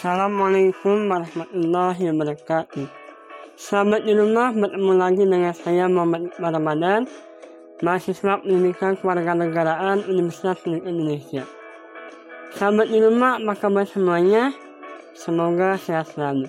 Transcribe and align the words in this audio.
Assalamualaikum 0.00 1.12
warahmatullahi 1.12 2.08
wabarakatuh. 2.08 2.88
Sahabat 3.52 4.08
di 4.08 4.16
rumah 4.16 4.48
bertemu 4.48 4.92
lagi 4.96 5.28
dengan 5.28 5.52
saya 5.52 5.92
Muhammad 5.92 6.32
Ramadan, 6.40 7.04
mahasiswa 7.84 8.40
pendidikan 8.40 8.96
kewarganegaraan 8.96 10.08
Universitas 10.08 10.64
Indonesia. 10.64 11.44
Sahabat 12.56 12.88
di 12.88 12.96
rumah, 12.96 13.44
apa 13.44 13.52
kabar 13.60 13.84
semuanya? 13.84 14.56
Semoga 15.12 15.76
sehat 15.76 16.16
selalu. 16.16 16.48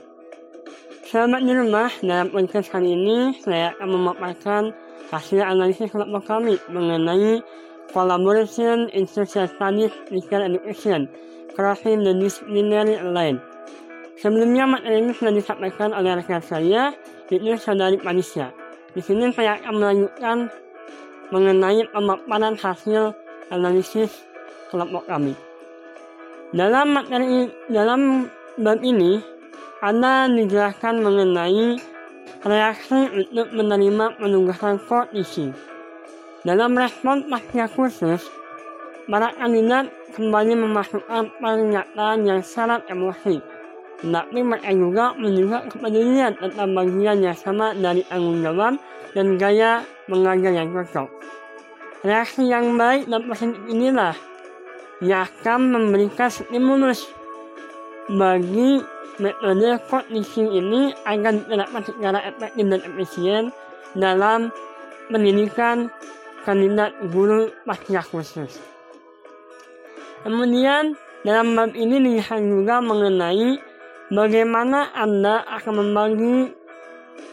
Sahabat 1.11 1.43
di 1.43 1.51
rumah, 1.51 1.91
dalam 1.99 2.31
podcast 2.31 2.71
kali 2.71 2.95
ini 2.95 3.35
saya 3.43 3.75
akan 3.75 3.99
memaparkan 3.99 4.71
hasil 5.11 5.43
analisis 5.43 5.91
kelompok 5.91 6.23
kami 6.23 6.55
mengenai 6.71 7.43
collaboration 7.91 8.87
in 8.95 9.05
social 9.05 9.47
studies 9.47 9.91
physical 10.07 10.41
education 10.41 11.11
crossing 11.53 12.03
the 12.03 12.15
disciplinary 12.15 12.97
line. 13.03 13.37
Sebelumnya 14.19 14.69
materi 14.69 15.01
ini 15.01 15.11
sudah 15.17 15.33
disampaikan 15.33 15.91
oleh 15.91 16.19
rekan 16.19 16.39
saya, 16.39 16.93
yaitu 17.27 17.57
saudari 17.57 17.97
Panisya. 17.97 18.53
Di 18.91 19.01
sini 19.01 19.31
saya 19.31 19.57
akan 19.59 19.73
melanjutkan 19.79 20.37
mengenai 21.31 21.87
pemaparan 21.89 22.53
hasil 22.59 23.15
analisis 23.49 24.11
kelompok 24.69 25.07
kami. 25.07 25.33
Dalam 26.51 26.91
materi 26.91 27.47
dalam 27.71 28.27
bab 28.59 28.83
ini, 28.83 29.23
ada 29.79 30.27
dijelaskan 30.27 31.01
mengenai 31.01 31.79
reaksi 32.43 32.99
untuk 33.15 33.47
menerima 33.55 34.19
penugasan 34.19 34.77
kondisi. 34.85 35.70
Dalam 36.41 36.73
respon 36.73 37.29
pasca 37.29 37.69
khusus, 37.69 38.25
para 39.05 39.29
kandidat 39.37 39.93
kembali 40.17 40.57
memasukkan 40.57 41.37
pernyataan 41.37 42.25
yang 42.25 42.41
syarat 42.41 42.81
emosi 42.89 43.61
tapi 44.01 44.41
mereka 44.41 44.73
juga 44.73 45.13
menunjukkan 45.13 45.69
kepedulian 45.69 46.33
tentang 46.33 46.73
bagian 46.73 47.17
yang 47.21 47.37
sama 47.37 47.77
dari 47.77 48.01
tanggung 48.09 48.41
jawab 48.41 48.73
dan 49.13 49.37
gaya 49.37 49.85
mengajar 50.09 50.51
yang 50.57 50.73
cocok. 50.73 51.09
Reaksi 52.01 52.49
yang 52.49 52.73
baik 52.81 53.05
dan 53.05 53.21
positif 53.29 53.61
inilah 53.69 54.17
yang 55.05 55.29
akan 55.29 55.69
memberikan 55.69 56.33
stimulus 56.33 57.05
bagi 58.09 58.81
metode 59.21 59.77
kondisi 59.85 60.49
ini 60.49 60.97
agar 61.05 61.37
diterapkan 61.37 61.83
secara 61.85 62.19
efektif 62.25 62.65
dan 62.65 62.81
efisien 62.81 63.43
dalam 63.93 64.49
pendidikan 65.13 65.93
kandidat 66.43 66.95
guru 67.09 67.49
pasca 67.63 68.01
khusus. 68.01 68.57
Kemudian 70.21 70.93
dalam 71.25 71.57
bab 71.57 71.73
ini 71.73 71.97
dilihat 72.01 72.41
juga 72.41 72.81
mengenai 72.81 73.57
bagaimana 74.13 74.93
Anda 74.93 75.45
akan 75.45 75.73
membagi 75.81 76.35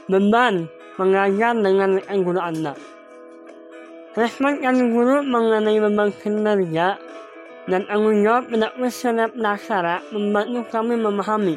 beban 0.08 0.68
mengajar 0.96 1.52
dengan 1.56 2.00
rekan 2.00 2.18
guru 2.24 2.40
Anda. 2.40 2.72
Respon 4.16 4.60
rekan 4.60 4.92
guru 4.92 5.20
mengenai 5.24 5.78
beban 5.78 6.08
kinerja 6.16 6.96
dan 7.68 7.84
tanggung 7.84 8.24
jawab 8.24 8.48
pada 8.48 8.72
usia 8.80 9.28
pelaksana 9.28 10.00
membantu 10.10 10.64
kami 10.72 10.96
memahami 10.96 11.54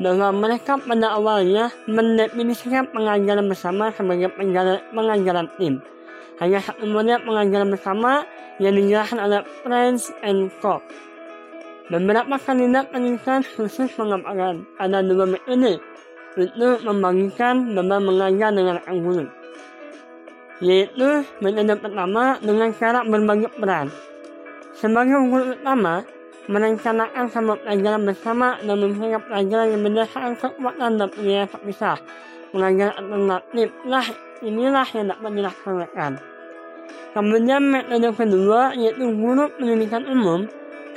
bahwa 0.00 0.32
mereka 0.32 0.80
pada 0.80 1.12
awalnya 1.12 1.68
mendefinisikan 1.84 2.88
pengajaran 2.88 3.44
bersama 3.44 3.92
sebagai 3.92 4.32
pengajaran 4.96 5.46
tim. 5.60 5.84
Hanya 6.40 6.58
satu 6.64 6.88
model 6.88 7.20
pengajaran 7.20 7.68
bersama 7.68 8.24
yang 8.56 8.72
dijelaskan 8.72 9.20
oleh 9.20 9.40
Prince 9.60 10.08
and 10.24 10.48
Co. 10.64 10.80
Beberapa 11.92 12.40
kandidat 12.40 12.88
pendidikan 12.88 13.44
khusus 13.44 13.92
mengatakan 14.00 14.64
ada 14.80 15.04
dua 15.04 15.28
metode 15.28 15.76
untuk 16.38 16.80
membagikan 16.86 17.76
beban 17.76 18.00
mengajar 18.00 18.50
dengan 18.56 18.80
guru. 18.88 19.26
Yaitu 20.64 21.28
metode 21.44 21.76
pertama 21.76 22.40
dengan 22.40 22.72
cara 22.72 23.04
berbagi 23.04 23.48
peran. 23.60 23.92
Sebagai 24.72 25.20
guru 25.28 25.52
utama, 25.60 26.08
merencanakan 26.48 27.26
semua 27.28 27.56
pelajaran 27.60 28.02
bersama 28.06 28.56
dan 28.64 28.76
memberikan 28.80 29.20
pelajaran 29.28 29.66
yang 29.76 29.82
berdasarkan 29.84 30.34
kekuatan 30.40 30.90
dan 30.96 31.08
pilihan 31.12 31.48
terpisah. 31.52 32.00
Pelajaran 32.50 32.98
alternatif 32.98 33.68
lah 33.86 34.06
inilah 34.42 34.86
yang 34.90 35.06
dapat 35.14 35.30
dilaksanakan. 35.38 36.12
Kemudian 37.10 37.62
metode 37.62 38.10
kedua 38.14 38.74
yaitu 38.74 39.06
guru 39.14 39.50
pendidikan 39.54 40.06
umum 40.06 40.46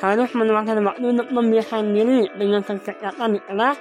harus 0.01 0.29
meluangkan 0.33 0.81
waktu 0.81 1.05
untuk 1.13 1.29
membiasakan 1.29 1.93
diri 1.93 2.29
dengan 2.37 2.61
kegiatan 2.65 3.29
di 3.33 3.39
kelas 3.45 3.77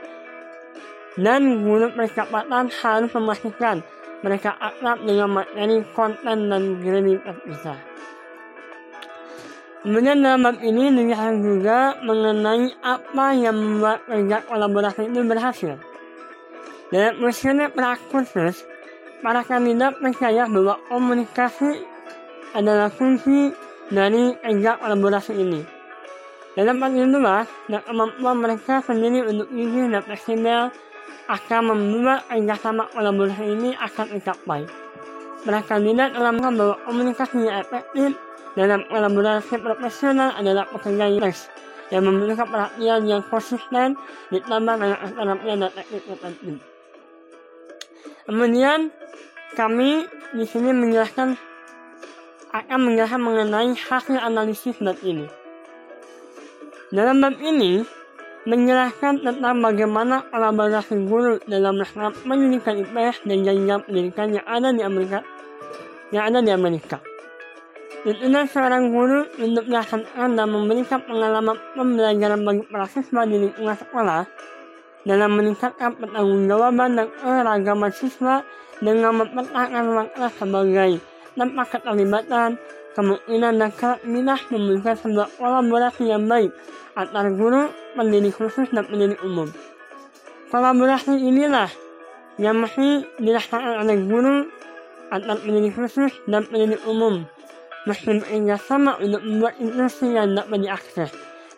dan 1.20 1.64
guru 1.64 1.92
percepatan 1.92 2.72
harus 2.72 3.10
memastikan 3.12 3.84
mereka 4.22 4.54
akrab 4.56 5.02
dengan 5.04 5.42
materi 5.42 5.84
konten 5.92 6.48
dan 6.48 6.62
grading 6.80 7.20
terpisah. 7.20 7.78
Kemudian 9.82 10.22
dalam 10.22 10.46
bab 10.46 10.62
ini 10.62 10.94
dilihat 10.94 11.42
juga 11.42 11.98
mengenai 12.06 12.70
apa 12.86 13.34
yang 13.34 13.58
membuat 13.58 14.06
kerja 14.06 14.38
kolaborasi 14.46 15.10
itu 15.10 15.20
berhasil. 15.26 15.74
Dalam 16.92 17.24
usia 17.24 17.56
prakhusus, 17.72 18.68
para 19.24 19.40
kandidat 19.48 19.96
percaya 19.96 20.44
bahwa 20.44 20.76
komunikasi 20.92 21.88
adalah 22.52 22.92
kunci 22.92 23.48
dari 23.88 24.36
kerja 24.44 24.76
kolaborasi 24.76 25.32
ini. 25.40 25.64
Dalam 26.52 26.84
hal 26.84 26.92
itulah, 26.92 27.48
dan 27.72 27.80
kemampuan 27.88 28.36
mereka 28.44 28.84
sendiri 28.84 29.24
untuk 29.24 29.48
jujur 29.56 29.88
dan 29.88 30.04
fleksibel 30.04 30.68
akan 31.32 31.60
membuat 31.72 32.28
kerjasama 32.28 32.84
kolaborasi 32.92 33.44
ini 33.48 33.72
akan 33.72 34.06
tercapai. 34.12 34.68
Para 35.48 35.64
kandidat 35.64 36.12
dalam 36.12 36.44
bahwa 36.44 36.76
komunikasi 36.84 37.48
yang 37.48 37.56
efektif 37.64 38.20
dalam 38.52 38.84
kolaborasi 38.92 39.56
profesional 39.64 40.36
adalah 40.36 40.68
pekerjaan 40.68 41.24
yang 41.24 41.32
yang 41.88 42.04
membutuhkan 42.04 42.48
perhatian 42.52 43.00
yang 43.08 43.24
konsisten 43.32 43.96
ditambah 44.28 44.74
dengan 44.76 44.98
keterampilan 45.08 45.56
dan 45.64 45.72
teknik 45.72 46.04
tertentu. 46.04 46.71
Kemudian 48.22 48.94
kami 49.58 50.06
di 50.32 50.44
sini 50.46 50.70
menjelaskan 50.70 51.34
akan 52.52 52.78
menjelaskan 52.78 53.20
mengenai 53.20 53.74
hasil 53.74 54.16
analisis 54.20 54.78
bab 54.78 55.00
ini. 55.02 55.26
Dalam 56.92 57.24
bab 57.24 57.40
ini, 57.40 57.80
menjelaskan 58.44 59.22
tentang 59.22 59.58
bagaimana 59.62 60.26
kolaborasi 60.30 61.06
guru 61.06 61.38
dalam 61.46 61.78
melaksanakan 61.78 62.14
pendidikan 62.26 62.74
IPS 62.82 63.16
dan 63.26 63.38
jenjang 63.46 63.80
pendidikan 63.86 64.28
yang 64.34 64.46
ada 64.46 64.68
di 64.74 64.82
Amerika 64.82 65.18
yang 66.12 66.24
ada 66.28 66.38
di 66.42 66.52
Amerika. 66.52 66.98
Tuntunan 68.02 68.50
seorang 68.50 68.90
guru 68.90 69.30
untuk 69.38 69.70
melaksanakan 69.70 70.34
dan 70.34 70.46
memberikan 70.50 71.00
pengalaman 71.06 71.54
pembelajaran 71.78 72.42
bagi 72.42 72.62
para 72.66 72.86
siswa 72.90 73.22
di 73.22 73.36
lingkungan 73.46 73.78
sekolah 73.78 74.26
dalam 75.02 75.34
meningkatkan 75.34 75.98
pertanggungjawaban 75.98 76.98
dan 76.98 77.06
keragaman 77.18 77.92
siswa 77.94 78.46
dengan 78.82 79.22
mempertahankan 79.22 79.84
ruang 79.86 80.10
kelas 80.14 80.34
sebagai 80.38 80.90
tempat 81.34 81.66
keterlibatan, 81.72 82.50
kemungkinan 82.94 83.52
dan 83.58 83.70
kreativitas 83.72 84.40
memberikan 84.52 84.96
sebuah 84.98 85.28
kolaborasi 85.38 86.04
yang 86.10 86.26
baik 86.28 86.50
antara 86.98 87.30
guru, 87.32 87.72
pendidik 87.96 88.36
khusus, 88.36 88.68
dan 88.70 88.84
pendidik 88.84 89.18
umum. 89.24 89.48
Kolaborasi 90.52 91.16
inilah 91.16 91.70
yang 92.36 92.60
masih 92.60 93.08
dilaksanakan 93.16 93.86
oleh 93.86 93.98
guru 94.04 94.36
antar 95.12 95.36
pendidik 95.40 95.76
khusus 95.76 96.12
dan 96.28 96.44
pendidik 96.48 96.80
umum 96.88 97.24
mesti 97.84 98.22
bekerja 98.22 98.56
sama 98.62 98.94
untuk 99.02 99.20
membuat 99.26 99.58
inklusi 99.58 100.14
yang 100.14 100.32
dapat 100.38 100.62
diakses 100.62 101.10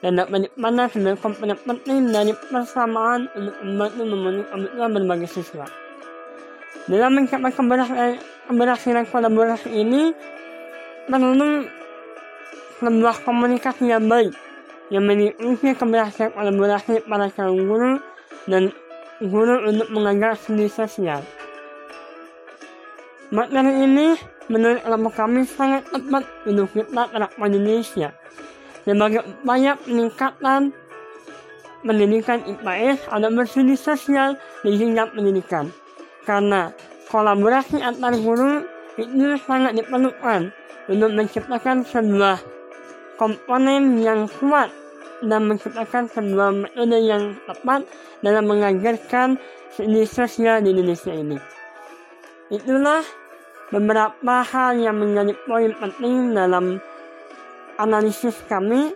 dan 0.02 0.18
dapat 0.18 0.50
sebagai 0.90 1.20
komponen 1.20 1.58
penting 1.62 2.10
dari 2.10 2.32
persamaan 2.50 3.30
untuk 3.36 3.56
membantu 3.62 4.02
memenuhi 4.02 4.44
kebutuhan 4.50 4.90
berbagai 4.90 5.30
siswa. 5.30 5.66
Dalam 6.84 7.16
mencapai 7.16 7.52
keberhasilan 8.48 9.04
kolaborasi 9.08 9.70
ini, 9.72 10.12
perlu 11.08 11.64
sebuah 12.82 13.16
komunikasi 13.24 13.88
yang 13.88 14.04
baik 14.04 14.36
yang 14.92 15.08
mengikuti 15.08 15.72
keberhasilan 15.72 16.36
kolaborasi 16.36 17.06
para 17.08 17.32
calon 17.32 17.64
guru 17.64 17.92
dan 18.44 18.68
guru 19.24 19.64
untuk 19.64 19.88
mengajar 19.88 20.36
studi 20.36 20.68
sosial. 20.68 21.24
Materi 23.32 23.72
ini 23.80 24.14
menurut 24.52 24.84
kelompok 24.84 25.16
kami 25.16 25.48
sangat 25.48 25.88
tepat 25.88 26.28
untuk 26.44 26.68
kita 26.76 27.08
terapkan 27.08 27.48
Indonesia 27.48 28.12
sebagai 28.84 29.24
upaya 29.24 29.76
peningkatan 29.80 30.72
pendidikan 31.84 32.40
IPS 32.48 33.08
atau 33.12 33.28
berstudi 33.32 33.76
sosial 33.76 34.36
di 34.64 34.76
jenjang 34.76 35.12
pendidikan. 35.12 35.68
Karena 36.24 36.72
kolaborasi 37.12 37.84
antar 37.84 38.16
guru 38.16 38.64
itu 38.96 39.36
sangat 39.44 39.76
diperlukan 39.76 40.48
untuk 40.88 41.10
menciptakan 41.12 41.84
sebuah 41.84 42.40
komponen 43.20 44.00
yang 44.00 44.28
kuat 44.40 44.72
dan 45.24 45.48
menciptakan 45.48 46.08
sebuah 46.10 46.50
metode 46.52 46.98
yang 47.00 47.36
tepat 47.48 47.84
dalam 48.20 48.44
mengajarkan 48.48 49.40
seni 49.72 50.04
sosial 50.04 50.64
di 50.64 50.72
Indonesia 50.72 51.12
ini. 51.12 51.38
Itulah 52.52 53.02
beberapa 53.72 54.44
hal 54.44 54.78
yang 54.78 55.00
menjadi 55.00 55.32
poin 55.48 55.72
penting 55.80 56.36
dalam 56.36 56.78
analisis 57.78 58.38
kami 58.46 58.94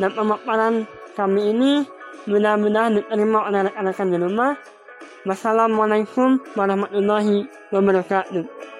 dan 0.00 0.10
pemaparan 0.12 0.88
kami 1.14 1.54
ini 1.54 1.72
mudah-mudahan 2.26 2.98
diterima 2.98 3.46
oleh 3.46 3.70
rekan-rekan 3.70 4.08
di 4.10 4.18
rumah. 4.18 4.52
Wassalamualaikum 5.24 6.42
warahmatullahi 6.52 7.48
wabarakatuh. 7.72 8.73